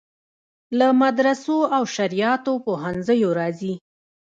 [0.79, 3.73] له مدرسو او شرعیاتو پوهنځیو راځي.